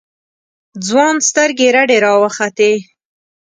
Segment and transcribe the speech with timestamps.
[0.87, 2.71] ځوان سترگې رډې راوختې.